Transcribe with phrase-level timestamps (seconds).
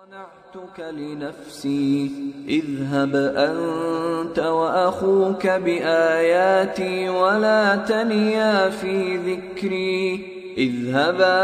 [0.00, 2.10] صنعتك لنفسي.
[2.48, 10.26] اذهب أنت وأخوك بآياتي ولا تنيا في ذكري.
[10.58, 11.40] اذهبا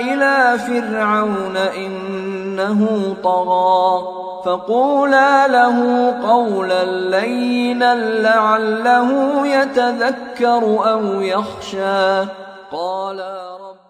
[0.00, 4.02] إلى فرعون إنه طغى.
[4.44, 6.84] فقولا له قولا
[7.20, 9.10] لينا لعله
[9.46, 12.30] يتذكر أو يخشى.
[12.72, 13.81] قالا رب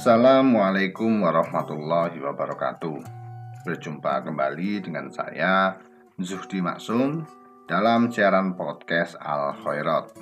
[0.00, 3.04] Assalamualaikum warahmatullahi wabarakatuh.
[3.68, 5.76] Berjumpa kembali dengan saya
[6.16, 7.28] Zuhdi Maksum
[7.68, 10.16] Dalam siaran podcast Al Khairat.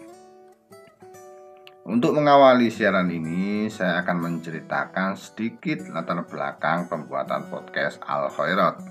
[1.87, 8.83] Untuk mengawali siaran ini Saya akan menceritakan sedikit latar belakang pembuatan podcast Al Khairat.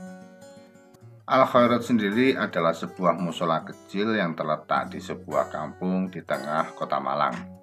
[1.27, 6.95] Al Khairat sendiri adalah sebuah musola kecil yang terletak di sebuah kampung di tengah kota
[7.03, 7.56] Malang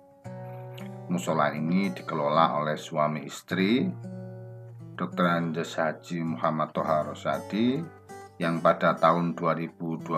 [1.15, 3.87] Musola ini dikelola oleh suami istri
[4.99, 5.27] Dr.
[5.31, 7.79] Andes Haji Muhammad Toha Rosadi
[8.43, 10.11] yang pada tahun 2021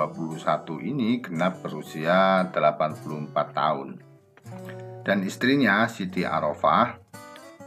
[0.80, 4.00] ini genap berusia 84 tahun
[5.05, 6.97] dan istrinya Siti Arofah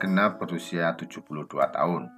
[0.02, 2.10] genap berusia 72 tahun.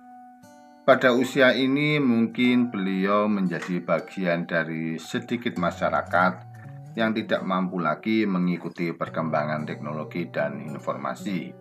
[0.87, 6.50] Pada usia ini mungkin beliau menjadi bagian dari sedikit masyarakat
[6.95, 11.51] yang tidak mampu lagi mengikuti perkembangan teknologi dan informasi.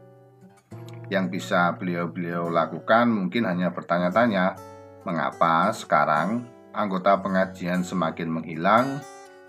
[1.10, 4.54] Yang bisa beliau-beliau lakukan mungkin hanya bertanya-tanya,
[5.02, 9.02] mengapa sekarang anggota pengajian semakin menghilang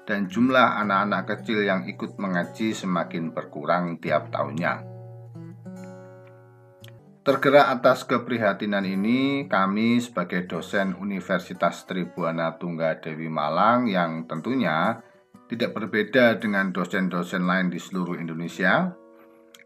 [0.09, 4.89] dan jumlah anak-anak kecil yang ikut mengaji semakin berkurang tiap tahunnya.
[7.21, 15.05] Tergerak atas keprihatinan ini, kami sebagai dosen Universitas Tribuana Tunggadewi Malang yang tentunya
[15.51, 18.95] tidak berbeda dengan dosen-dosen lain di seluruh Indonesia.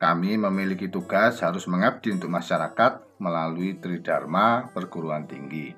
[0.01, 5.69] Kami memiliki tugas harus mengabdi untuk masyarakat melalui Tridharma perguruan tinggi.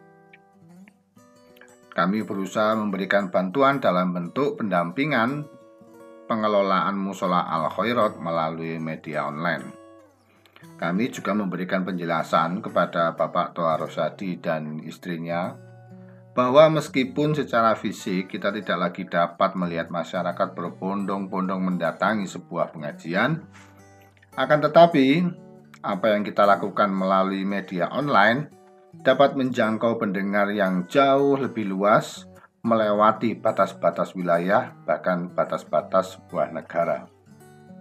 [1.91, 5.43] Kami berusaha memberikan bantuan dalam bentuk pendampingan
[6.31, 9.75] pengelolaan musola al khairat melalui media online.
[10.77, 15.66] Kami juga memberikan penjelasan kepada Bapak Toa Rosadi dan istrinya
[16.37, 23.41] bahwa meskipun secara fisik kita tidak lagi dapat melihat masyarakat berbondong-bondong mendatangi sebuah pengajian,
[24.37, 25.25] akan tetapi
[25.81, 28.53] apa yang kita lakukan melalui media online
[29.01, 32.29] dapat menjangkau pendengar yang jauh lebih luas,
[32.61, 37.16] melewati batas-batas wilayah, bahkan batas-batas sebuah negara.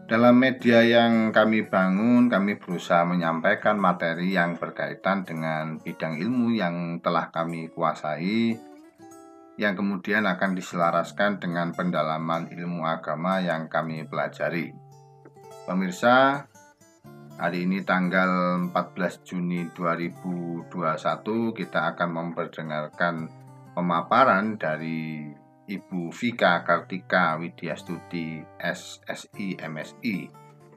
[0.06, 7.02] Dalam media yang kami bangun, kami berusaha menyampaikan materi yang berkaitan dengan bidang ilmu yang
[7.02, 8.54] telah kami kuasai,
[9.58, 14.70] yang kemudian akan diselaraskan dengan pendalaman ilmu agama yang kami pelajari.
[15.66, 16.46] Pemirsa,
[17.34, 20.70] hari ini tanggal 14 Juni 2021
[21.50, 23.26] kita akan memperdengarkan
[23.74, 25.34] pemaparan dari
[25.66, 30.30] Ibu Vika Kartika Widya Studi SSI MSI.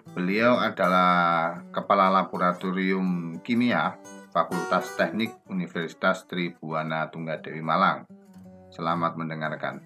[0.10, 4.02] Beliau adalah Kepala Laboratorium Kimia
[4.34, 8.10] Fakultas Teknik Universitas Tribuana Tunggadewi Malang.
[8.74, 9.86] Selamat mendengarkan.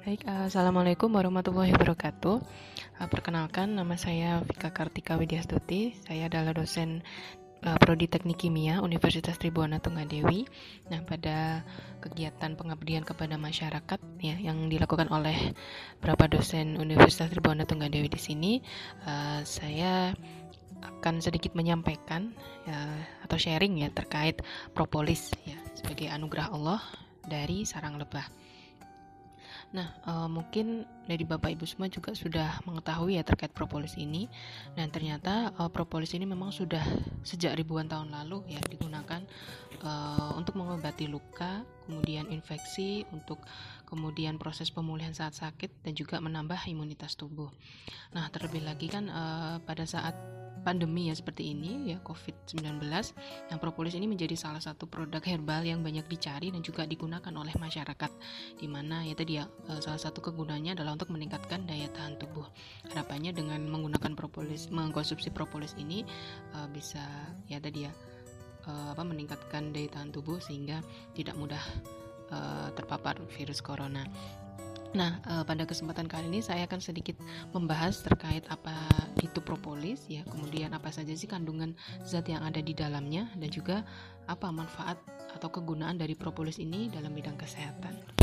[0.00, 2.40] Baik, Assalamualaikum warahmatullahi wabarakatuh.
[3.12, 5.92] Perkenalkan, nama saya Vika Kartika Widya Stuti.
[6.08, 7.04] Saya adalah dosen
[7.64, 10.46] uh, Prodi Teknik Kimia Universitas Tribuana Tunggadewi.
[10.88, 11.64] Nah, pada
[12.00, 15.52] kegiatan pengabdian kepada masyarakat ya yang dilakukan oleh
[16.00, 18.52] beberapa dosen Universitas Tribuana Tunggadewi di sini,
[19.04, 20.14] uh, saya
[20.80, 22.32] akan sedikit menyampaikan
[22.64, 22.78] ya,
[23.20, 24.40] atau sharing ya terkait
[24.72, 26.80] propolis ya sebagai anugerah Allah
[27.28, 28.24] dari sarang lebah.
[29.70, 34.26] Nah, uh, mungkin dari Bapak Ibu semua juga sudah mengetahui ya terkait propolis ini.
[34.74, 36.82] Dan ternyata uh, propolis ini memang sudah
[37.22, 39.22] sejak ribuan tahun lalu ya digunakan
[39.86, 43.38] uh, untuk mengobati luka, kemudian infeksi, untuk
[43.86, 47.50] kemudian proses pemulihan saat sakit dan juga menambah imunitas tubuh.
[48.10, 50.18] Nah, terlebih lagi kan uh, pada saat
[50.60, 52.84] pandemi ya seperti ini ya COVID-19
[53.48, 57.52] yang propolis ini menjadi salah satu produk herbal yang banyak dicari dan juga digunakan oleh
[57.56, 58.10] masyarakat.
[58.60, 62.44] Di mana ya tadi ya eh, salah satu kegunaannya adalah untuk meningkatkan daya tahan tubuh.
[62.92, 66.04] Harapannya dengan menggunakan propolis mengkonsumsi propolis ini
[66.54, 67.02] uh, bisa
[67.48, 67.92] ya tadi ya
[68.68, 70.84] uh, apa meningkatkan daya tahan tubuh sehingga
[71.16, 71.62] tidak mudah
[72.78, 74.06] terpapar virus corona
[74.90, 77.14] Nah, uh, pada kesempatan kali ini saya akan sedikit
[77.54, 78.74] membahas terkait apa
[79.22, 83.86] itu propolis ya, kemudian apa saja sih kandungan zat yang ada di dalamnya dan juga
[84.26, 84.98] apa manfaat
[85.38, 88.20] atau kegunaan dari propolis ini dalam bidang kesehatan.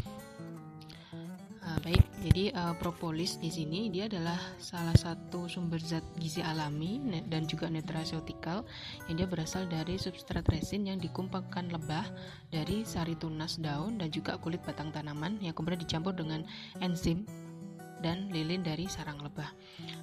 [2.18, 6.98] Jadi uh, propolis di sini dia adalah salah satu sumber zat gizi alami
[7.30, 8.66] dan juga nutraceutikal
[9.06, 12.10] yang dia berasal dari substrat resin yang dikumpulkan lebah
[12.50, 16.42] dari sari tunas daun dan juga kulit batang tanaman yang kemudian dicampur dengan
[16.82, 17.22] enzim
[18.00, 19.50] dan lilin dari sarang lebah.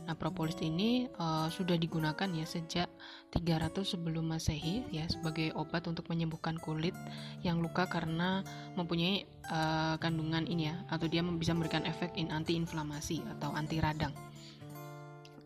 [0.06, 2.88] Nah, propolis ini uh, sudah digunakan ya sejak
[3.32, 6.94] 300 sebelum Masehi ya sebagai obat untuk menyembuhkan kulit
[7.42, 8.44] yang luka karena
[8.76, 13.80] mempunyai uh, kandungan ini ya atau dia bisa memberikan efek in anti inflamasi atau anti
[13.80, 14.14] radang.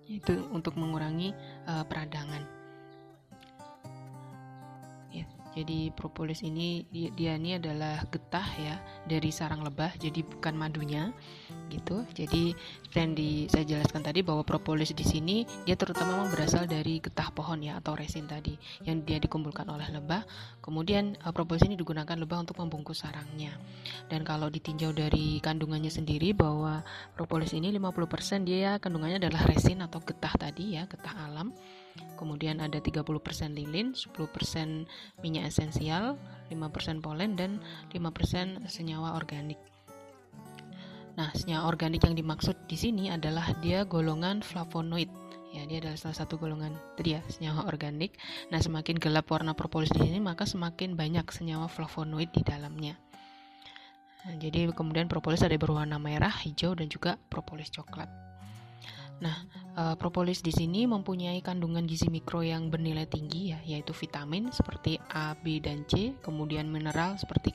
[0.09, 1.37] Itu untuk mengurangi
[1.69, 2.58] uh, peradangan.
[5.59, 8.79] Jadi propolis ini dia, dia ini adalah getah ya
[9.11, 11.11] dari sarang lebah, jadi bukan madunya
[11.67, 12.07] gitu.
[12.15, 12.55] Jadi
[12.95, 17.35] yang di, saya jelaskan tadi bahwa propolis di sini dia terutama memang berasal dari getah
[17.35, 18.55] pohon ya atau resin tadi
[18.87, 20.23] yang dia dikumpulkan oleh lebah.
[20.63, 23.59] Kemudian uh, propolis ini digunakan lebah untuk membungkus sarangnya.
[24.07, 26.87] Dan kalau ditinjau dari kandungannya sendiri bahwa
[27.19, 31.51] propolis ini 50% dia kandungannya adalah resin atau getah tadi ya, getah alam
[32.19, 33.05] kemudian ada 30%
[33.55, 34.89] lilin, 10%
[35.23, 36.19] minyak esensial,
[36.51, 37.63] 5% polen dan
[37.95, 39.59] 5% senyawa organik.
[41.19, 45.11] Nah, senyawa organik yang dimaksud di sini adalah dia golongan flavonoid.
[45.51, 48.15] Ya, dia adalah salah satu golongan tadi ya, senyawa organik.
[48.55, 52.95] Nah, semakin gelap warna propolis di sini, maka semakin banyak senyawa flavonoid di dalamnya.
[54.29, 58.07] Nah, jadi kemudian propolis ada berwarna merah, hijau dan juga propolis coklat.
[59.19, 59.35] Nah,
[59.75, 64.95] uh, propolis di sini mempunyai kandungan gizi mikro yang bernilai tinggi ya, yaitu vitamin seperti
[65.11, 67.51] A, B, dan C, kemudian mineral seperti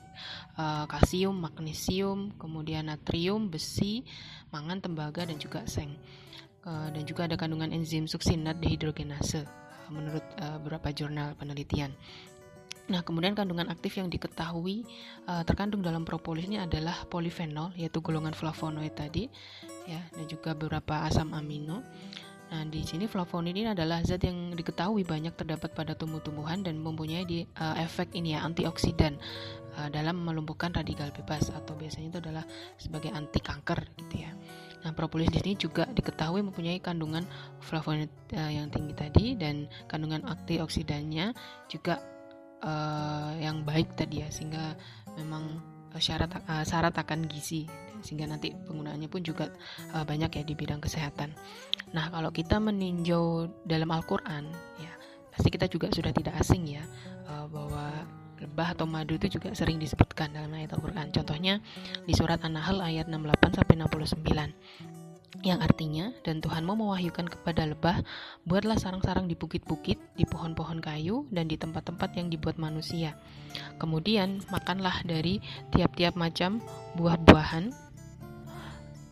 [0.60, 4.04] uh, kalsium, magnesium, kemudian natrium, besi,
[4.52, 5.96] mangan, tembaga, dan juga seng.
[6.64, 9.44] Uh, dan juga ada kandungan enzim suksinat dehidrogenase
[9.92, 11.92] menurut uh, beberapa jurnal penelitian.
[12.84, 14.84] Nah, kemudian kandungan aktif yang diketahui
[15.24, 19.32] uh, terkandung dalam propolis ini adalah polifenol, yaitu golongan flavonoid tadi,
[19.88, 21.80] ya, dan juga beberapa asam amino.
[22.52, 27.24] Nah, di sini flavonoid ini adalah zat yang diketahui banyak terdapat pada tumbuh-tumbuhan dan mempunyai
[27.24, 29.16] di, uh, efek ini ya antioksidan
[29.80, 32.44] uh, dalam melumpuhkan radikal bebas atau biasanya itu adalah
[32.76, 34.32] sebagai anti kanker gitu ya.
[34.84, 37.24] Nah, propolis di sini juga diketahui mempunyai kandungan
[37.64, 41.32] flavonoid uh, yang tinggi tadi dan kandungan antioksidannya
[41.72, 42.13] juga
[42.64, 44.74] uh, yang baik tadi ya sehingga
[45.20, 45.60] memang
[45.92, 47.68] uh, syarat uh, syarat akan gizi
[48.04, 49.48] sehingga nanti penggunaannya pun juga
[49.96, 51.32] uh, banyak ya di bidang kesehatan.
[51.96, 54.92] Nah kalau kita meninjau dalam Al-Quran ya
[55.32, 56.84] pasti kita juga sudah tidak asing ya
[57.28, 58.04] uh, bahwa
[58.44, 61.08] lebah atau madu itu juga sering disebutkan dalam ayat Al-Quran.
[61.14, 61.64] Contohnya
[62.04, 65.03] di surat An-Nahl ayat 68 sampai 69
[65.42, 68.06] yang artinya dan Tuhanmu mewahyukan kepada lebah
[68.46, 73.18] buatlah sarang-sarang di bukit-bukit, di pohon-pohon kayu dan di tempat-tempat yang dibuat manusia.
[73.82, 75.42] Kemudian makanlah dari
[75.74, 76.62] tiap-tiap macam
[76.94, 77.74] buah-buahan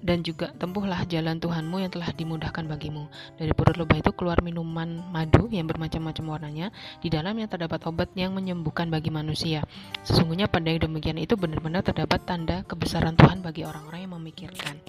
[0.02, 3.06] dan juga tempuhlah jalan Tuhanmu yang telah dimudahkan bagimu.
[3.38, 6.74] Dari perut lebah itu keluar minuman madu yang bermacam-macam warnanya.
[6.98, 9.62] Di dalamnya terdapat obat yang menyembuhkan bagi manusia.
[10.02, 14.82] Sesungguhnya pada yang demikian itu benar-benar terdapat tanda kebesaran Tuhan bagi orang-orang yang memikirkan.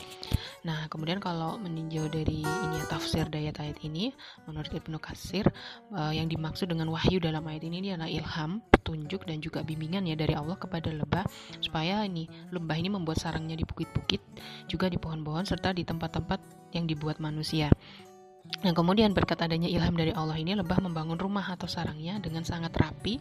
[0.64, 4.16] Nah, kemudian kalau meninjau dari ini ya, tafsir dayat ayat ini,
[4.48, 5.52] menurut Ibnu Katsir,
[5.92, 10.08] uh, yang dimaksud dengan wahyu dalam ayat ini, ini adalah ilham, petunjuk dan juga bimbingan
[10.08, 11.24] ya dari Allah kepada lebah
[11.60, 14.24] supaya ini lebah ini membuat sarangnya di bukit-bukit,
[14.72, 17.68] juga di pohon-pohon serta di tempat-tempat yang dibuat manusia.
[18.62, 22.72] Nah, kemudian berkat adanya ilham dari Allah ini lebah membangun rumah atau sarangnya dengan sangat
[22.78, 23.18] rapi,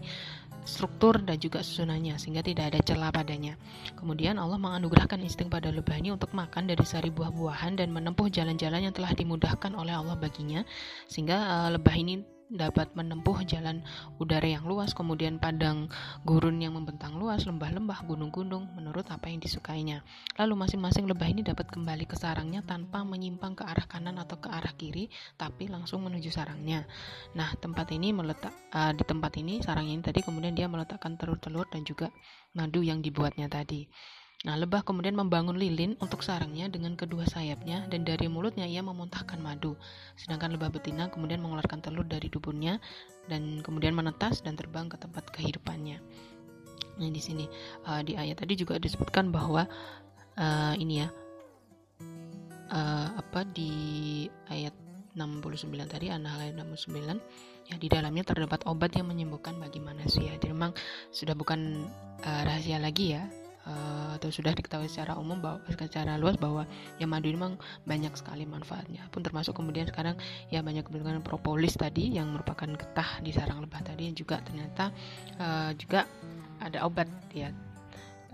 [0.62, 3.56] struktur dan juga susunannya sehingga tidak ada celah padanya.
[3.98, 8.90] Kemudian Allah menganugerahkan insting pada lebah ini untuk makan dari sari buah-buahan dan menempuh jalan-jalan
[8.90, 10.62] yang telah dimudahkan oleh Allah baginya
[11.10, 12.22] sehingga uh, lebah ini
[12.52, 13.80] dapat menempuh jalan
[14.20, 15.88] udara yang luas, kemudian padang
[16.22, 20.04] gurun yang membentang luas, lembah-lembah, gunung-gunung, menurut apa yang disukainya.
[20.36, 24.52] Lalu masing-masing lebah ini dapat kembali ke sarangnya tanpa menyimpang ke arah kanan atau ke
[24.52, 25.08] arah kiri,
[25.40, 26.84] tapi langsung menuju sarangnya.
[27.32, 31.64] Nah, tempat ini meletak uh, di tempat ini sarang ini tadi kemudian dia meletakkan telur-telur
[31.72, 32.12] dan juga
[32.52, 33.88] madu yang dibuatnya tadi.
[34.42, 39.38] Nah, lebah kemudian membangun lilin untuk sarangnya dengan kedua sayapnya dan dari mulutnya ia memuntahkan
[39.38, 39.78] madu.
[40.18, 42.82] Sedangkan lebah betina kemudian mengeluarkan telur dari dubunnya
[43.30, 46.02] dan kemudian menetas dan terbang ke tempat kehidupannya.
[46.98, 47.46] Nah, di sini
[47.86, 49.62] uh, di ayat tadi juga disebutkan bahwa
[50.34, 51.08] uh, ini ya
[52.74, 54.74] uh, apa di ayat
[55.14, 60.34] 69 tadi An-Nahl ayat 69 ya di dalamnya terdapat obat yang menyembuhkan bagi manusia.
[60.34, 60.74] Jadi memang
[61.14, 61.86] sudah bukan
[62.26, 63.22] uh, rahasia lagi ya
[63.66, 66.66] uh, atau sudah diketahui secara umum bahwa secara luas bahwa
[66.98, 67.54] ya madu ini memang
[67.86, 69.06] banyak sekali manfaatnya.
[69.10, 70.18] Pun termasuk kemudian sekarang
[70.50, 74.90] ya banyak kebetulan propolis tadi yang merupakan getah di sarang lebah tadi yang juga ternyata
[75.38, 76.06] uh, juga
[76.62, 77.50] ada obat ya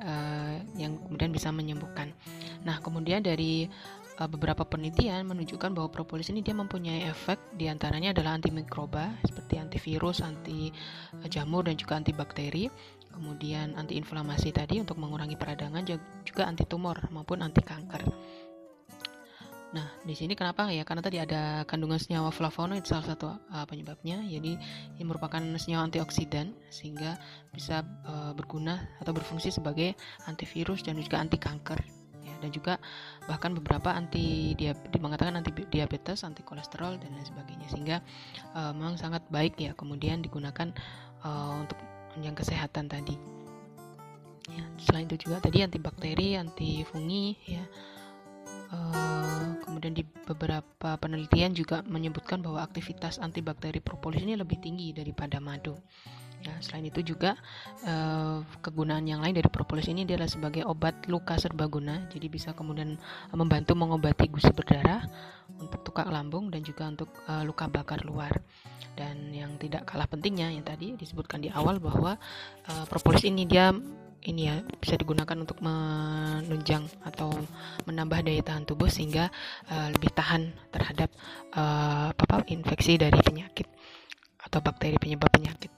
[0.03, 2.13] uh, yang kemudian bisa menyembuhkan.
[2.63, 3.67] Nah, kemudian dari
[4.27, 10.27] beberapa penelitian menunjukkan bahwa propolis ini dia mempunyai efek di antaranya adalah antimikroba seperti antivirus,
[10.27, 10.75] anti
[11.31, 12.67] jamur dan juga antibakteri.
[13.15, 15.87] Kemudian antiinflamasi tadi untuk mengurangi peradangan
[16.27, 18.03] juga anti tumor maupun anti kanker.
[19.69, 20.81] Nah, di sini kenapa ya?
[20.81, 24.25] Karena tadi ada kandungan senyawa flavonoid salah satu uh, penyebabnya.
[24.25, 24.57] Jadi
[24.97, 27.21] ini merupakan senyawa antioksidan sehingga
[27.53, 29.93] bisa uh, berguna atau berfungsi sebagai
[30.25, 31.98] antivirus dan juga anti kanker.
[32.39, 32.79] Dan juga
[33.27, 37.67] bahkan beberapa anti diabetes mengatakan anti diabetes, anti kolesterol dan lain sebagainya.
[37.71, 37.97] Sehingga
[38.55, 40.71] uh, memang sangat baik ya kemudian digunakan
[41.27, 41.79] uh, untuk
[42.23, 43.15] yang kesehatan tadi.
[44.49, 47.61] Ya, selain itu juga tadi antibakteri, anti fungi ya
[48.69, 55.41] Eh, kemudian di beberapa penelitian juga menyebutkan bahwa aktivitas antibakteri propolis ini lebih tinggi daripada
[55.41, 55.73] madu.
[56.39, 57.35] Ya, selain itu juga
[57.83, 62.95] uh, kegunaan yang lain dari propolis ini adalah sebagai obat luka serbaguna, jadi bisa kemudian
[63.35, 65.03] membantu mengobati gusi berdarah
[65.59, 68.31] untuk tukak lambung dan juga untuk uh, luka bakar luar.
[68.95, 72.15] Dan yang tidak kalah pentingnya yang tadi disebutkan di awal bahwa
[72.71, 73.75] uh, propolis ini dia
[74.27, 77.31] ini ya bisa digunakan untuk menunjang atau
[77.87, 79.31] menambah daya tahan tubuh sehingga
[79.71, 81.11] uh, lebih tahan terhadap
[81.55, 83.71] uh, apa infeksi dari penyakit
[84.43, 85.71] atau bakteri penyebab penyakit.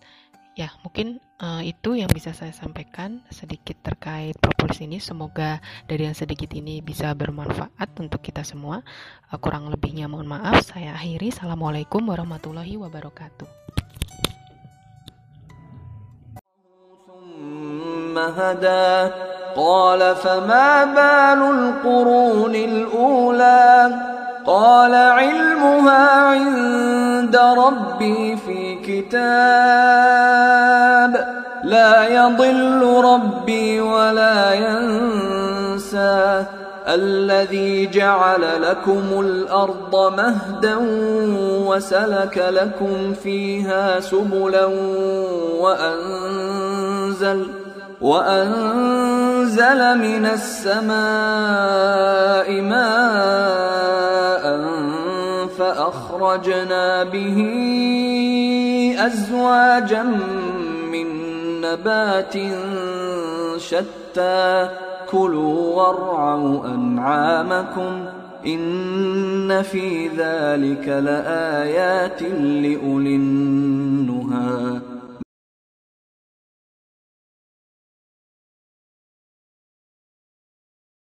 [0.61, 5.01] Ya, mungkin uh, itu yang bisa saya sampaikan sedikit terkait propolis ini.
[5.01, 5.57] Semoga
[5.89, 8.85] dari yang sedikit ini bisa bermanfaat untuk kita semua.
[9.33, 10.61] Uh, kurang lebihnya mohon maaf.
[10.69, 11.33] Saya akhiri.
[11.33, 13.49] Assalamualaikum warahmatullahi wabarakatuh.
[28.91, 29.21] كتاب
[31.65, 36.45] لا يضل ربي ولا ينسى.
[36.89, 40.77] الذي جعل لكم الأرض مهدا
[41.67, 44.65] وسلك لكم فيها سبلا
[45.61, 47.47] وأنزل
[48.01, 50.91] وأنزل من السماء
[52.61, 54.45] ماء
[55.61, 57.39] فأخرجنا به
[58.99, 60.03] أزواجا
[60.93, 61.07] من
[61.61, 62.35] نبات
[63.57, 64.69] شتى.
[65.11, 68.05] كلوا وارعوا أنعامكم
[68.47, 74.20] إن في ذلك لآيات لأولي النهي